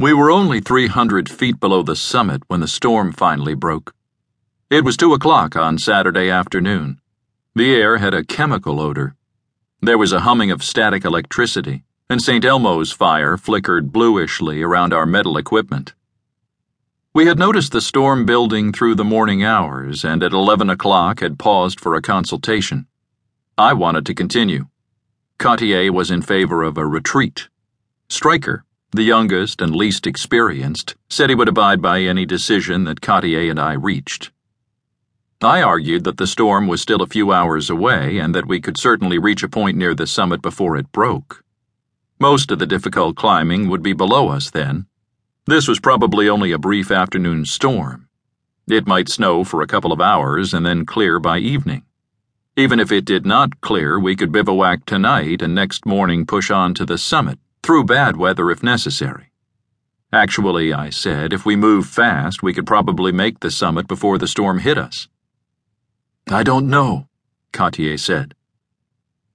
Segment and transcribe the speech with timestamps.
[0.00, 3.96] We were only 300 feet below the summit when the storm finally broke.
[4.70, 7.00] It was 2 o'clock on Saturday afternoon.
[7.56, 9.16] The air had a chemical odor.
[9.82, 12.44] There was a humming of static electricity, and St.
[12.44, 15.94] Elmo's fire flickered bluishly around our metal equipment.
[17.12, 21.40] We had noticed the storm building through the morning hours and at 11 o'clock had
[21.40, 22.86] paused for a consultation.
[23.56, 24.66] I wanted to continue.
[25.40, 27.48] Cottier was in favor of a retreat.
[28.08, 28.62] Streicher,
[28.92, 33.60] the youngest and least experienced, said he would abide by any decision that Cottier and
[33.60, 34.30] I reached.
[35.42, 38.78] I argued that the storm was still a few hours away and that we could
[38.78, 41.44] certainly reach a point near the summit before it broke.
[42.18, 44.86] Most of the difficult climbing would be below us then.
[45.46, 48.08] This was probably only a brief afternoon storm.
[48.66, 51.84] It might snow for a couple of hours and then clear by evening.
[52.56, 56.74] Even if it did not clear, we could bivouac tonight and next morning push on
[56.74, 59.30] to the summit, through bad weather if necessary.
[60.10, 64.26] Actually, I said, if we move fast, we could probably make the summit before the
[64.26, 65.06] storm hit us.
[66.30, 67.08] I don't know,
[67.52, 68.34] Cartier said.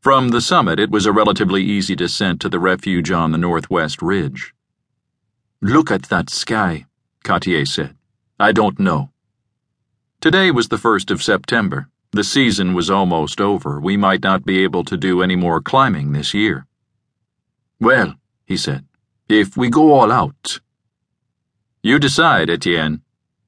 [0.00, 4.00] From the summit, it was a relatively easy descent to the refuge on the northwest
[4.00, 4.54] ridge.
[5.60, 6.86] Look at that sky,
[7.24, 7.98] Cartier said.
[8.40, 9.10] I don't know.
[10.22, 11.90] Today was the first of September.
[12.12, 13.78] The season was almost over.
[13.78, 16.66] We might not be able to do any more climbing this year.
[17.78, 18.14] Well,
[18.52, 18.84] he said,
[19.30, 20.60] if we go all out.
[21.82, 23.00] You decide, Etienne.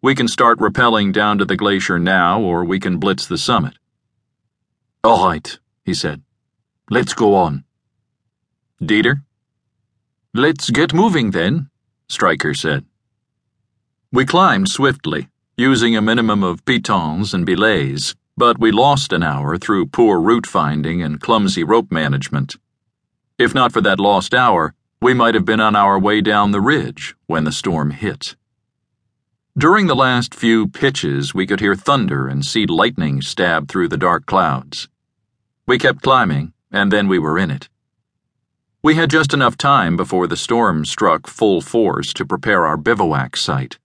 [0.00, 3.74] We can start rappelling down to the glacier now, or we can blitz the summit.
[5.04, 6.22] All right, he said.
[6.88, 7.64] Let's go on.
[8.80, 9.16] Dieter?
[10.32, 11.68] Let's get moving then,
[12.08, 12.86] Streicher said.
[14.10, 19.58] We climbed swiftly, using a minimum of pitons and belays, but we lost an hour
[19.58, 22.56] through poor route finding and clumsy rope management.
[23.38, 26.60] If not for that lost hour, we might have been on our way down the
[26.60, 28.34] ridge when the storm hit.
[29.58, 33.96] During the last few pitches, we could hear thunder and see lightning stab through the
[33.96, 34.88] dark clouds.
[35.66, 37.68] We kept climbing, and then we were in it.
[38.82, 43.36] We had just enough time before the storm struck full force to prepare our bivouac
[43.36, 43.78] site.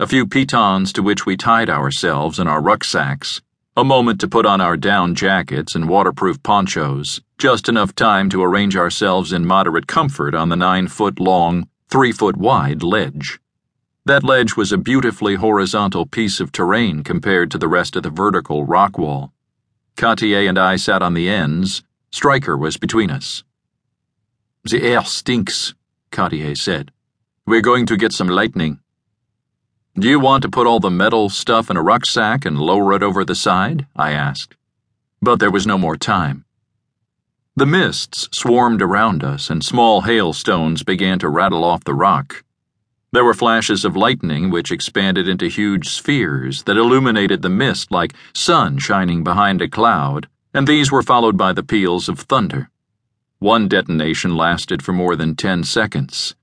[0.00, 3.42] A few pitons to which we tied ourselves and our rucksacks,
[3.78, 8.42] a moment to put on our down jackets and waterproof ponchos, just enough time to
[8.42, 13.38] arrange ourselves in moderate comfort on the nine foot long, three foot wide ledge.
[14.04, 18.10] That ledge was a beautifully horizontal piece of terrain compared to the rest of the
[18.10, 19.32] vertical rock wall.
[19.96, 21.84] Cartier and I sat on the ends.
[22.10, 23.44] Streicher was between us.
[24.64, 25.74] The air stinks,
[26.10, 26.90] Cartier said.
[27.46, 28.80] We're going to get some lightning.
[29.98, 33.02] Do you want to put all the metal stuff in a rucksack and lower it
[33.02, 33.84] over the side?
[33.96, 34.54] I asked.
[35.20, 36.44] But there was no more time.
[37.56, 42.44] The mists swarmed around us, and small hailstones began to rattle off the rock.
[43.10, 48.14] There were flashes of lightning which expanded into huge spheres that illuminated the mist like
[48.32, 52.70] sun shining behind a cloud, and these were followed by the peals of thunder.
[53.40, 56.36] One detonation lasted for more than ten seconds.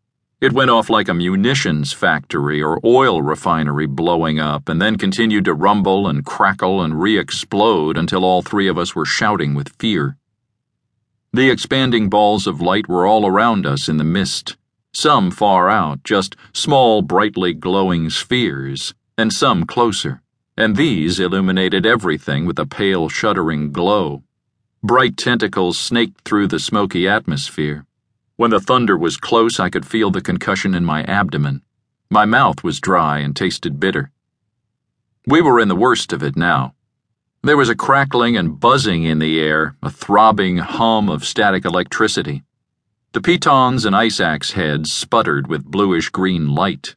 [0.46, 5.46] It went off like a munitions factory or oil refinery blowing up, and then continued
[5.46, 9.76] to rumble and crackle and re explode until all three of us were shouting with
[9.80, 10.18] fear.
[11.34, 14.56] The expanding balls of light were all around us in the mist
[14.94, 20.22] some far out, just small, brightly glowing spheres, and some closer,
[20.56, 24.22] and these illuminated everything with a pale, shuddering glow.
[24.84, 27.88] Bright tentacles snaked through the smoky atmosphere.
[28.38, 31.62] When the thunder was close, I could feel the concussion in my abdomen.
[32.10, 34.12] My mouth was dry and tasted bitter.
[35.26, 36.76] We were in the worst of it now.
[37.42, 42.44] There was a crackling and buzzing in the air, a throbbing hum of static electricity.
[43.14, 46.96] The pitons and ice axe heads sputtered with bluish green light.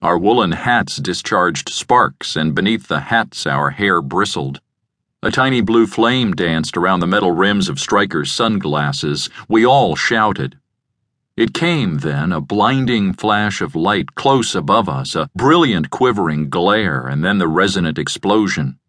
[0.00, 4.60] Our woolen hats discharged sparks, and beneath the hats our hair bristled.
[5.24, 9.28] A tiny blue flame danced around the metal rims of Streicher's sunglasses.
[9.48, 10.57] We all shouted.
[11.38, 17.06] It came then, a blinding flash of light close above us, a brilliant quivering glare,
[17.06, 18.80] and then the resonant explosion.